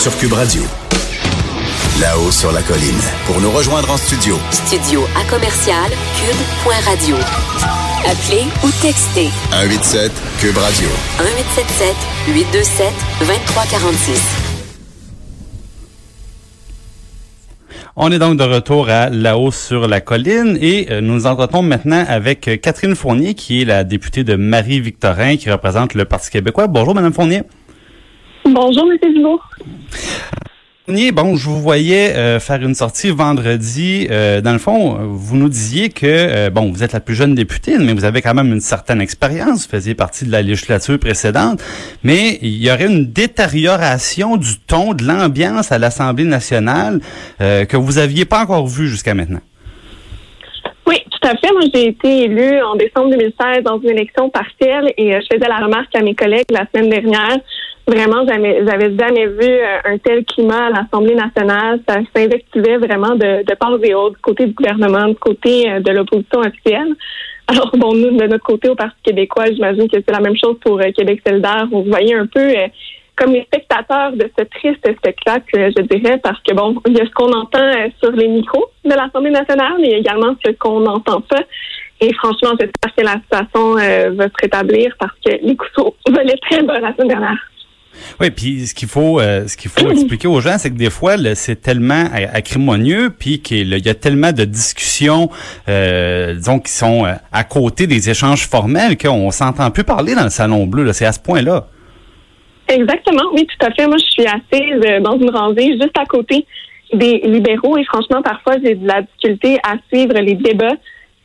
[0.00, 0.62] sur Cube Radio.
[2.00, 3.02] Là-haut sur la colline.
[3.26, 4.34] Pour nous rejoindre en studio.
[4.50, 7.16] Studio à commercial cube.radio.
[8.06, 9.28] Appelez ou textez.
[9.50, 10.10] 187
[10.40, 10.88] Cube Radio.
[11.18, 11.94] 1877
[12.28, 14.40] 827 2346.
[17.96, 21.26] On est donc de retour à La Hausse sur la colline et euh, nous nous
[21.26, 26.06] entretenons maintenant avec euh, Catherine Fournier, qui est la députée de Marie-Victorin, qui représente le
[26.06, 26.68] Parti québécois.
[26.68, 27.42] Bonjour, Madame Fournier.
[28.44, 29.14] Bonjour, M.
[29.14, 29.38] Dumont.
[31.12, 34.08] Bon, je vous voyais euh, faire une sortie vendredi.
[34.10, 37.34] Euh, dans le fond, vous nous disiez que, euh, bon, vous êtes la plus jeune
[37.36, 39.66] députée, mais vous avez quand même une certaine expérience.
[39.66, 41.62] Vous faisiez partie de la législature précédente.
[42.02, 47.00] Mais il y aurait une détérioration du ton, de l'ambiance à l'Assemblée nationale
[47.38, 49.40] que vous aviez pas encore vue jusqu'à maintenant.
[50.86, 51.52] Oui, tout à fait.
[51.52, 55.58] Moi, j'ai été élue en décembre 2016 dans une élection partielle et je faisais la
[55.58, 57.38] remarque à mes collègues la semaine dernière
[57.86, 61.80] Vraiment, j'avais, jamais vu euh, un tel climat à l'Assemblée nationale.
[61.88, 65.90] Ça s'invectivait vraiment de, de part et autres, du côté du gouvernement, côté euh, de
[65.90, 66.94] l'opposition officielle.
[67.48, 70.56] Alors, bon, nous, de notre côté, au Parti québécois, j'imagine que c'est la même chose
[70.60, 71.66] pour euh, Québec solidaire.
[71.68, 72.54] Se voyait un peu
[73.16, 77.06] comme les spectateurs de ce triste spectacle, je dirais, parce que, bon, il y a
[77.06, 80.52] ce qu'on entend sur les micros de l'Assemblée nationale, mais il y a également ce
[80.52, 81.42] qu'on n'entend pas.
[82.00, 83.74] Et franchement, j'espère que la situation
[84.14, 87.50] va se rétablir parce que les couteaux volaient très bas la semaine dernière.
[88.20, 90.90] Oui, puis ce qu'il faut, euh, ce qu'il faut expliquer aux gens, c'est que des
[90.90, 95.30] fois, c'est tellement acrimonieux, puis qu'il y a tellement de discussions,
[95.68, 100.24] euh, disons, qui sont euh, à côté des échanges formels qu'on s'entend plus parler dans
[100.24, 100.92] le salon bleu.
[100.92, 101.66] C'est à ce point-là.
[102.68, 103.86] Exactement, oui, tout à fait.
[103.86, 106.46] Moi, je suis assise dans une rangée juste à côté
[106.92, 110.76] des libéraux et franchement, parfois, j'ai de la difficulté à suivre les débats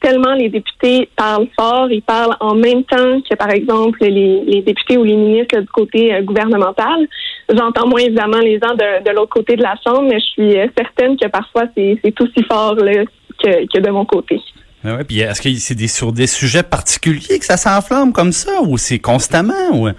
[0.05, 4.97] tellement les députés parlent fort, ils parlent en même temps que, par exemple, les, députés
[4.97, 7.07] ou les ministres du côté euh, gouvernemental.
[7.49, 10.67] J'entends moins évidemment les gens de, l'autre côté de la Chambre, mais je suis euh,
[10.77, 14.39] certaine que parfois c'est aussi fort que, de mon côté.
[14.83, 18.77] Ah puis est-ce que c'est sur des sujets particuliers que ça s'enflamme comme ça ou
[18.77, 19.89] c'est constamment ou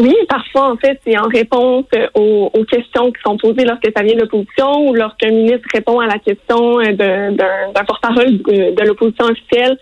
[0.00, 4.02] oui, parfois, en fait, c'est en réponse euh, aux, questions qui sont posées lorsque ça
[4.02, 9.26] vient de l'opposition ou lorsqu'un ministre répond à la question euh, d'un porte-parole de, l'opposition
[9.26, 9.78] officielle.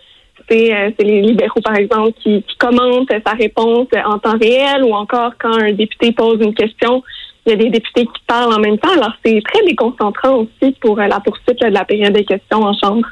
[0.51, 5.31] Euh, c'est les libéraux, par exemple, qui, commentent sa réponse en temps réel ou encore
[5.39, 7.01] quand un député pose une question,
[7.45, 8.91] il y a des députés qui parlent en même temps.
[8.91, 13.07] Alors, c'est très déconcentrant aussi pour la poursuite de la période des questions en Chambre.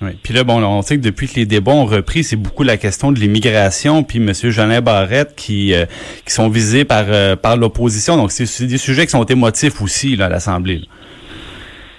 [0.00, 0.10] Oui.
[0.22, 2.76] Puis là, bon, on sait que depuis que les débats ont repris, c'est beaucoup la
[2.76, 4.32] question de l'immigration, puis M.
[4.32, 5.86] Jeanin Barrette qui euh,
[6.24, 8.16] qui sont visés par euh, par l'opposition.
[8.16, 10.82] Donc, c'est des sujets qui sont émotifs aussi là, à l'Assemblée.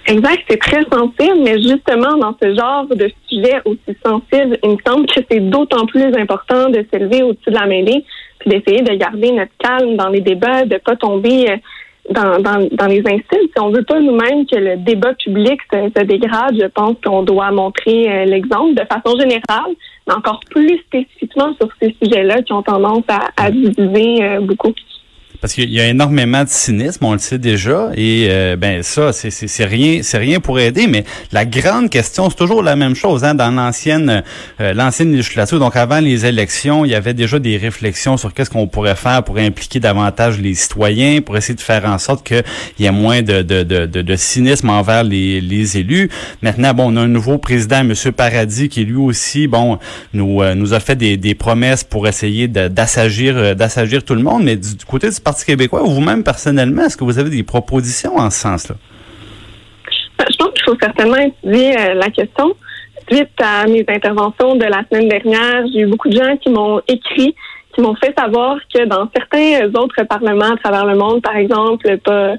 [0.06, 4.76] Exact, c'est très sensible, mais justement, dans ce genre de sujet aussi sensible, il me
[4.84, 8.04] semble que c'est d'autant plus important de s'élever au-dessus de la mêlée,
[8.38, 11.50] puis d'essayer de garder notre calme dans les débats, de pas tomber...
[11.50, 11.56] Euh,
[12.08, 13.50] dans, dans, dans, les insultes.
[13.54, 17.50] Si on veut pas nous-mêmes que le débat public se, dégrade, je pense qu'on doit
[17.50, 19.74] montrer euh, l'exemple de façon générale,
[20.06, 24.72] mais encore plus spécifiquement sur ces sujets-là qui ont tendance à, à diviser euh, beaucoup.
[25.40, 29.12] Parce qu'il y a énormément de cynisme, on le sait déjà, et euh, ben ça,
[29.12, 30.86] c'est rien, c'est rien pour aider.
[30.86, 33.24] Mais la grande question, c'est toujours la même chose.
[33.24, 34.22] Hein, dans l'ancienne,
[34.60, 38.50] euh, l'ancienne législature, donc avant les élections, il y avait déjà des réflexions sur qu'est-ce
[38.50, 42.42] qu'on pourrait faire pour impliquer davantage les citoyens, pour essayer de faire en sorte qu'il
[42.78, 46.10] y ait moins de, de, de, de, cynisme envers les, les élus.
[46.42, 47.94] Maintenant, bon, on a un nouveau président, M.
[48.14, 49.78] Paradis, qui lui aussi, bon,
[50.12, 54.44] nous euh, nous a fait des, des promesses pour essayer d'assagir, d'assagir tout le monde.
[54.44, 58.16] Mais du, côté du Parti québécois ou vous-même personnellement, est-ce que vous avez des propositions
[58.16, 58.74] en ce sens-là?
[60.18, 62.52] Ben, je pense qu'il faut certainement étudier euh, la question.
[63.08, 66.80] Suite à mes interventions de la semaine dernière, j'ai eu beaucoup de gens qui m'ont
[66.88, 67.36] écrit,
[67.72, 71.96] qui m'ont fait savoir que dans certains autres parlements à travers le monde, par exemple,
[71.98, 72.34] pas,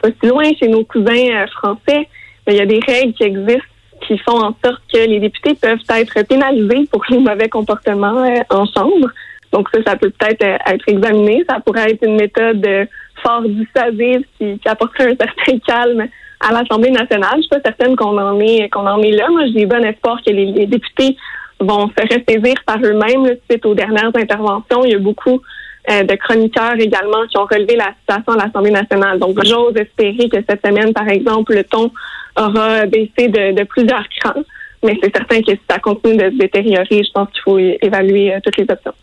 [0.00, 2.08] pas si loin chez nos cousins euh, français,
[2.46, 3.66] ben, il y a des règles qui existent
[4.08, 8.40] qui font en sorte que les députés peuvent être pénalisés pour les mauvais comportements euh,
[8.48, 9.10] en chambre.
[9.52, 11.44] Donc ça, ça peut peut-être euh, être examiné.
[11.48, 12.86] Ça pourrait être une méthode euh,
[13.22, 16.08] fort dissuasive qui, qui apporterait un certain calme
[16.40, 17.36] à l'Assemblée nationale.
[17.36, 19.28] Je suis pas certaine qu'on en est qu'on en est là.
[19.30, 21.16] Moi, j'ai bon espoir que les, députés
[21.58, 24.84] vont se ressaisir par eux-mêmes suite aux dernières interventions.
[24.84, 25.42] Il y a beaucoup
[25.90, 29.18] euh, de chroniqueurs également qui ont relevé la situation à l'Assemblée nationale.
[29.18, 31.90] Donc, j'ose espérer que cette semaine, par exemple, le ton
[32.38, 34.42] aura baissé de, de plusieurs crans.
[34.82, 38.34] Mais c'est certain que si ça continue de se détériorer, je pense qu'il faut évaluer
[38.42, 38.94] toutes les options.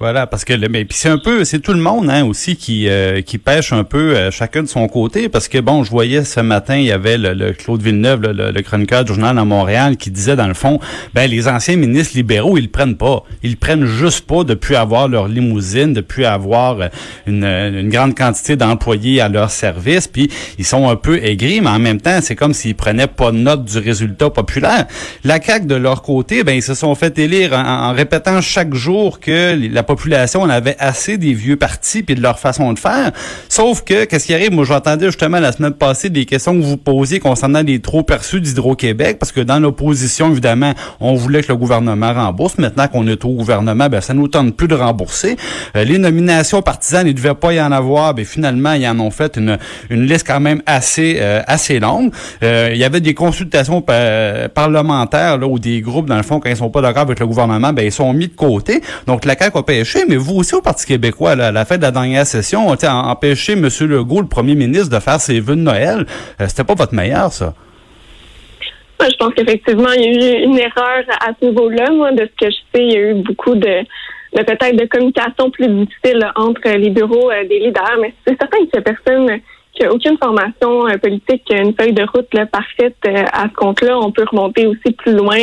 [0.00, 2.88] Voilà, parce que le, mais c'est un peu, c'est tout le monde hein, aussi qui
[2.88, 6.24] euh, qui pêche un peu euh, chacun de son côté, parce que bon, je voyais
[6.24, 9.96] ce matin, il y avait le, Claude Villeneuve, le, le, chroniqueur du journal à Montréal,
[9.96, 10.80] qui disait dans le fond,
[11.14, 14.74] ben les anciens ministres libéraux, ils le prennent pas, ils le prennent juste pas depuis
[14.74, 16.88] avoir leur limousine, depuis avoir euh,
[17.28, 21.70] une, une grande quantité d'employés à leur service, puis ils sont un peu aigris, mais
[21.70, 24.86] en même temps, c'est comme s'ils prenaient pas note du résultat populaire.
[25.22, 28.74] La CAQ de leur côté, ben ils se sont fait élire en, en répétant chaque
[28.74, 32.78] jour que la population on avait assez des vieux partis puis de leur façon de
[32.78, 33.12] faire.
[33.48, 34.52] Sauf que, qu'est-ce qui arrive?
[34.52, 38.40] Moi, j'entendais justement la semaine passée des questions que vous posiez concernant les trop perçus
[38.40, 42.58] d'Hydro-Québec, parce que dans l'opposition, évidemment, on voulait que le gouvernement rembourse.
[42.58, 45.36] Maintenant qu'on est au gouvernement, ben, ça nous tente plus de rembourser.
[45.76, 48.14] Euh, les nominations partisanes, il devait pas y en avoir.
[48.14, 49.58] Ben, finalement, ils en ont fait une,
[49.90, 52.12] une liste quand même assez, euh, assez longue.
[52.42, 56.50] Euh, il y avait des consultations parlementaires, là, où des groupes, dans le fond, quand
[56.50, 58.80] ils sont pas d'accord avec le gouvernement, ben, ils sont mis de côté.
[59.06, 59.62] Donc, la CAQ a
[60.08, 63.68] mais vous aussi au Parti québécois, à la fin de la dernière session, empêché M.
[63.80, 66.06] Legault, le premier ministre, de faire ses vœux de Noël.
[66.40, 67.54] Euh, c'était pas votre meilleur, ça?
[69.00, 71.90] Je pense qu'effectivement, il y a eu une erreur à ce niveau-là.
[71.90, 73.82] Moi, de ce que je sais, il y a eu beaucoup de,
[74.32, 79.82] peut-être de communication plus difficile entre les bureaux euh, des leaders, mais c'est certain qu'il
[79.82, 82.96] y a aucune formation euh, politique, une feuille de route parfaite
[83.32, 83.98] à ce compte-là.
[83.98, 85.36] On peut remonter aussi plus loin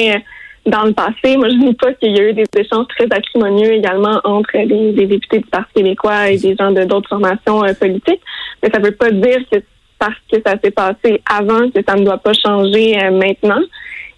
[0.66, 1.38] dans le passé.
[1.38, 4.58] Moi, je ne dis pas qu'il y a eu des échanges très acrimonieux également entre
[4.58, 8.22] les, députés du Parti québécois et des gens de d'autres formations euh, politiques,
[8.62, 9.58] mais ça ne veut pas dire que
[9.98, 13.62] parce que ça s'est passé avant que ça ne doit pas changer euh, maintenant.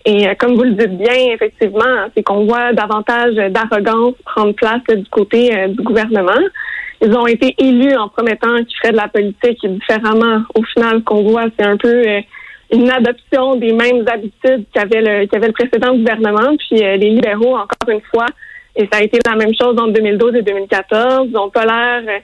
[0.05, 4.81] Et euh, comme vous le dites bien, effectivement, c'est qu'on voit davantage d'arrogance prendre place
[4.89, 6.41] du côté du gouvernement.
[7.01, 10.43] Ils ont été élus en promettant qu'ils feraient de la politique différemment.
[10.55, 12.01] Au final, ce qu'on voit, c'est un peu
[12.71, 16.55] une adoption des mêmes habitudes qu'avait le, qu'avait le précédent gouvernement.
[16.57, 18.25] Puis euh, les libéraux, encore une fois,
[18.75, 22.21] et ça a été la même chose en 2012 et 2014, n'ont pas l'air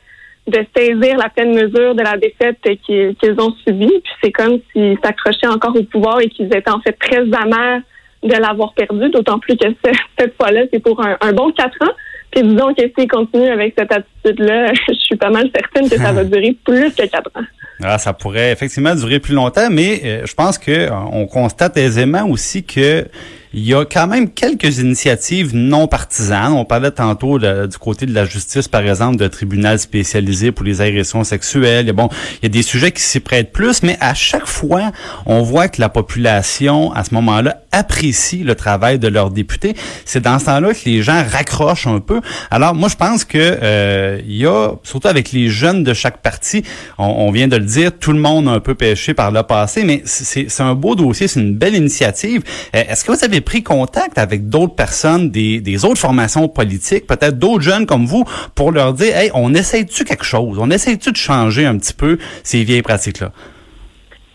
[0.47, 4.01] de saisir la pleine mesure de la défaite qu'ils, ont subie.
[4.03, 7.81] Puis c'est comme s'ils s'accrochaient encore au pouvoir et qu'ils étaient en fait très amers
[8.23, 9.67] de l'avoir perdu, d'autant plus que
[10.17, 11.93] cette fois-là, c'est pour un, un bon quatre ans.
[12.31, 16.11] Puis disons que s'ils continuent avec cette attitude-là, je suis pas mal certaine que ça
[16.11, 17.45] va durer plus que quatre ans.
[17.81, 21.77] Ah, ça pourrait effectivement durer plus longtemps, mais euh, je pense que euh, on constate
[21.77, 23.07] aisément aussi que
[23.53, 26.53] il y a quand même quelques initiatives non partisanes.
[26.53, 30.81] On parlait tantôt du côté de la justice, par exemple, de tribunal spécialisé pour les
[30.81, 31.91] agressions sexuelles.
[31.93, 32.09] bon,
[32.41, 34.91] il y a des sujets qui s'y prêtent plus, mais à chaque fois,
[35.25, 39.75] on voit que la population, à ce moment-là, apprécie le travail de leurs députés.
[40.05, 42.21] C'est dans ce temps-là que les gens raccrochent un peu.
[42.51, 46.21] Alors, moi, je pense que euh, il y a, surtout avec les jeunes de chaque
[46.21, 46.63] parti,
[46.97, 49.83] on, vient de le dire, tout le monde a un peu pêché par le passé,
[49.83, 52.43] mais c'est un beau dossier, c'est une belle initiative.
[52.75, 57.07] Euh, est-ce que vous avez pris contact avec d'autres personnes des, des autres formations politiques,
[57.07, 58.23] peut-être d'autres jeunes comme vous,
[58.55, 60.57] pour leur dire, hey, on essaye-tu quelque chose?
[60.59, 63.31] On essaye-tu de changer un petit peu ces vieilles pratiques-là?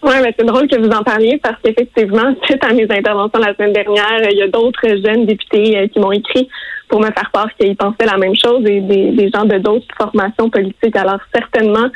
[0.04, 3.54] Oui, mais c'est drôle que vous en parliez parce qu'effectivement, suite à mes interventions la
[3.54, 6.48] semaine dernière, il y a d'autres jeunes députés euh, qui m'ont écrit
[6.88, 9.86] pour me faire part qu'ils pensaient la même chose et des, des gens de d'autres
[9.96, 10.94] formations politiques.
[10.94, 11.88] Alors certainement,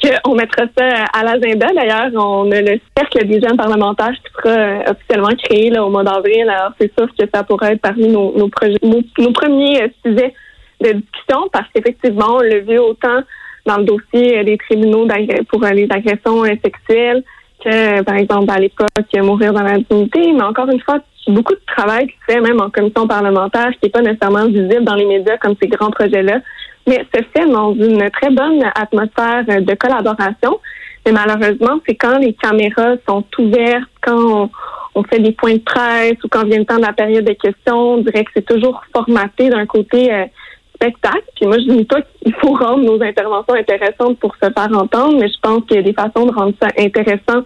[0.00, 1.66] qu'on mettra ça à l'agenda.
[1.74, 5.90] D'ailleurs, on a le cercle des jeunes parlementaires qui sera euh, officiellement créé là, au
[5.90, 6.48] mois d'avril.
[6.48, 8.50] Alors, c'est sûr que ça pourrait être parmi nos, nos,
[8.82, 10.34] nos, premiers euh, sujets
[10.80, 13.20] de discussion parce qu'effectivement, on l'a vu autant
[13.66, 15.06] dans le dossier euh, des tribunaux
[15.50, 17.22] pour les agressions sexuelles
[17.62, 20.32] que, par exemple, à l'époque, mourir dans la dignité.
[20.32, 20.98] Mais encore une fois,
[21.28, 24.84] beaucoup de travail qui se fait même en commission parlementaire qui n'est pas nécessairement visible
[24.84, 26.40] dans les médias comme ces grands projets-là
[26.86, 30.60] mais se fait dans une très bonne atmosphère de collaboration.
[31.06, 34.50] Mais malheureusement, c'est quand les caméras sont ouvertes, quand
[34.94, 37.32] on, fait des points de presse ou quand vient le temps de la période de
[37.32, 40.26] questions, on dirait que c'est toujours formaté d'un côté euh,
[40.74, 41.24] spectacle.
[41.36, 45.18] Puis moi, je dis pas qu'il faut rendre nos interventions intéressantes pour se faire entendre,
[45.18, 47.44] mais je pense qu'il y a des façons de rendre ça intéressant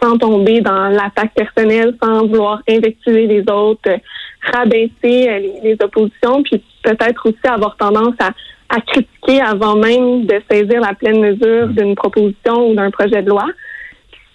[0.00, 3.90] sans tomber dans l'attaque personnelle, sans vouloir invectiver les autres,
[4.52, 8.30] rabaisser euh, les, les oppositions, puis peut-être aussi avoir tendance à
[8.72, 13.28] à critiquer avant même de saisir la pleine mesure d'une proposition ou d'un projet de
[13.28, 13.44] loi.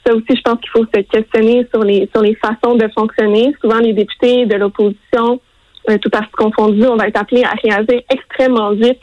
[0.06, 3.54] Ça aussi, je pense qu'il faut se questionner sur les sur les façons de fonctionner.
[3.62, 5.42] Souvent, les députés de l'opposition,
[5.90, 9.02] euh, tout parti confondu, on va être appelés à réagir extrêmement vite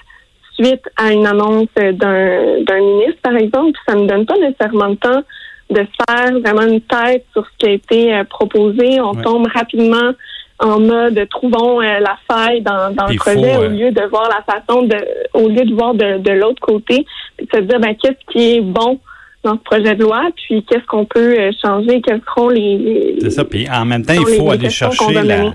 [0.52, 3.78] suite à une annonce d'un d'un ministre, par exemple.
[3.88, 5.22] Ça ne donne pas nécessairement le temps
[5.70, 9.00] de faire vraiment une tête sur ce qui a été euh, proposé.
[9.00, 10.12] On tombe rapidement
[10.58, 14.42] en mode trouvons euh, la faille dans, dans le projet au lieu de voir la
[14.42, 14.96] façon de
[15.32, 17.04] au lieu de voir de, de l'autre côté.
[17.36, 19.00] Puis de se dire ben qu'est-ce qui est bon
[19.42, 23.30] dans ce projet de loi puis qu'est-ce qu'on peut euh, changer quels seront les, c'est
[23.30, 25.52] ça puis en même temps il faut aller chercher la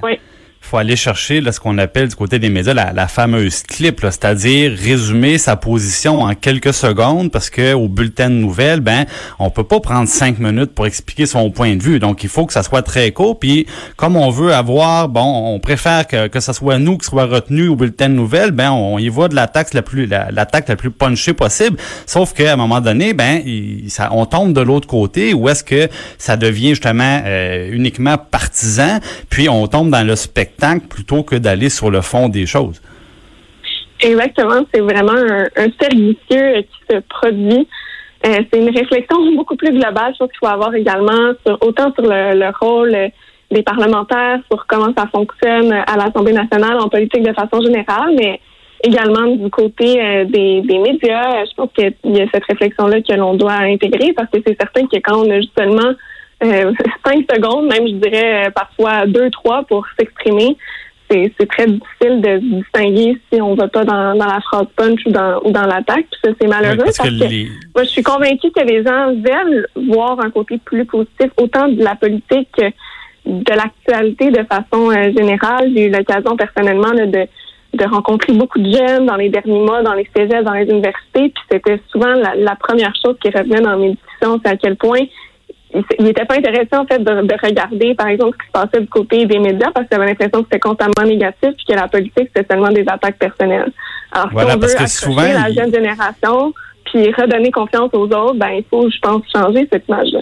[0.69, 4.01] faut aller chercher là, ce qu'on appelle du côté des médias la, la fameuse clip,
[4.01, 9.05] c'est-à-dire résumer sa position en quelques secondes parce que au bulletin de nouvelles, ben
[9.39, 11.99] on peut pas prendre cinq minutes pour expliquer son point de vue.
[11.99, 13.39] Donc il faut que ça soit très court.
[13.39, 13.65] Puis
[13.97, 17.67] comme on veut avoir, bon, on préfère que, que ça soit nous qui soit retenu
[17.67, 20.91] au bulletin de nouvelles, ben on y va de l'attaque la plus l'attaque la, plus
[20.91, 21.77] punchée possible.
[22.05, 25.63] Sauf qu'à un moment donné, ben il, ça, on tombe de l'autre côté où est-ce
[25.63, 28.99] que ça devient justement euh, uniquement partisan,
[29.29, 30.15] puis on tombe dans le
[30.89, 32.81] plutôt que d'aller sur le fond des choses.
[34.01, 37.67] Exactement, c'est vraiment un, un cercle qui se produit.
[38.25, 40.13] Euh, c'est une réflexion beaucoup plus globale.
[40.13, 42.95] Je pense qu'il faut avoir également autant sur le, rôle
[43.51, 48.39] des parlementaires, sur comment ça fonctionne à l'Assemblée nationale en politique de façon générale, mais
[48.83, 51.45] également du côté euh, des, médias.
[51.45, 54.85] Je pense qu'il y a cette réflexion-là que l'on doit intégrer parce que c'est certain
[54.87, 55.93] que quand on a justement
[56.43, 56.73] euh,
[57.05, 60.57] cinq secondes, même je dirais euh, parfois deux, trois pour s'exprimer.
[61.11, 65.09] C'est, très difficile de distinguer si on va pas dans, dans la phrase punch ou
[65.09, 66.05] dans, ou dans l'attaque.
[66.23, 70.29] ça, c'est malheureux parce, que, moi, je suis convaincue que les gens veulent voir un
[70.29, 72.65] côté plus positif, autant de la politique que
[73.25, 75.71] de l'actualité de façon euh, générale.
[75.75, 77.27] J'ai eu l'occasion personnellement de,
[77.73, 81.29] de rencontrer beaucoup de jeunes dans les derniers mois, dans les cégeps, dans les universités.
[81.29, 84.75] Puis c'était souvent la, la première chose qui revenait dans mes discussions, c'est à quel
[84.75, 85.05] point
[85.73, 88.89] il n'était pas intéressé en fait de, regarder, par exemple, ce qui se passait du
[88.89, 92.29] côté des médias parce qu'il avait l'impression que c'était constamment négatif puis que la politique
[92.35, 93.71] c'était seulement des attaques personnelles.
[94.11, 96.53] Alors si on veut souvent, la jeune génération
[96.85, 100.21] puis redonner confiance aux autres, ben il faut, je pense, changer cette image-là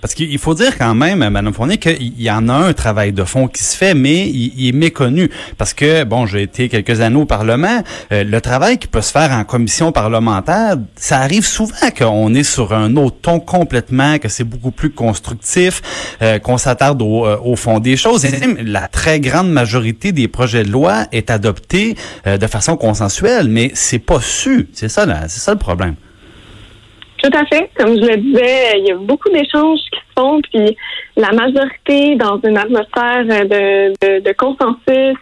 [0.00, 3.24] parce qu'il faut dire quand même, Mme Fournier, qu'il y en a un travail de
[3.24, 5.30] fond qui se fait, mais il, est méconnu.
[5.58, 7.82] Parce que, bon, j'ai été quelques années au Parlement,
[8.12, 12.42] euh, le travail qui peut se faire en commission parlementaire, ça arrive souvent qu'on est
[12.44, 15.82] sur un autre ton complètement, que c'est beaucoup plus constructif,
[16.22, 18.26] euh, qu'on s'attarde au, euh, fond des choses.
[18.64, 23.98] La très grande majorité des projets de loi est adoptée de façon consensuelle, mais c'est
[23.98, 24.68] pas su.
[24.72, 25.94] C'est ça, c'est ça le problème.
[27.22, 27.70] Tout à fait.
[27.76, 30.76] Comme je le disais, il y a beaucoup d'échanges qui se font, puis
[31.16, 35.18] la majorité dans une atmosphère de, de, de, consensus.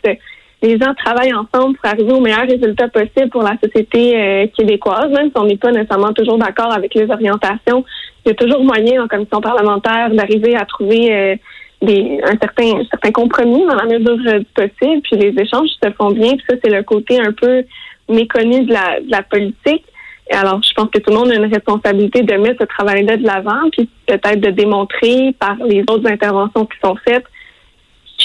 [0.61, 5.09] Les gens travaillent ensemble pour arriver au meilleur résultat possible pour la société euh, québécoise,
[5.11, 7.85] même si on n'est pas nécessairement toujours d'accord avec les orientations.
[8.25, 11.37] Il y a toujours moyen en commission parlementaire d'arriver à trouver euh,
[11.83, 15.01] des, un certain, certain compromis dans la mesure du possible.
[15.03, 16.37] Puis les échanges se font bien.
[16.37, 17.65] Puis ça, c'est le côté un peu
[18.09, 19.85] méconnu de la, de la politique.
[20.31, 23.25] Alors, je pense que tout le monde a une responsabilité de mettre ce travail-là de
[23.25, 27.25] l'avant, puis peut-être de démontrer par les autres interventions qui sont faites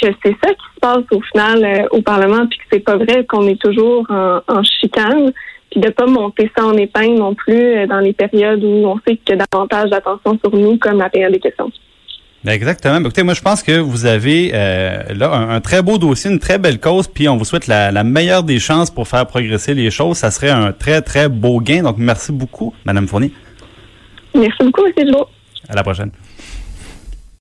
[0.03, 2.97] que c'est ça qui se passe au final euh, au Parlement, puis que c'est pas
[2.97, 5.31] vrai qu'on est toujours en, chicane,
[5.71, 8.99] puis de pas monter ça en épingle non plus euh, dans les périodes où on
[9.07, 11.71] sait qu'il y a davantage d'attention sur nous, comme la période des questions.
[12.45, 12.95] Exactement.
[12.95, 16.39] Ben, écoutez, moi, je pense que vous avez euh, là un, très beau dossier, une
[16.39, 19.73] très belle cause, puis on vous souhaite la, la, meilleure des chances pour faire progresser
[19.73, 20.17] les choses.
[20.17, 21.83] Ça serait un très, très beau gain.
[21.83, 23.31] Donc, merci beaucoup, Madame Fournier.
[24.35, 25.07] Merci beaucoup, M.
[25.07, 25.25] Joe.
[25.69, 26.11] À la prochaine.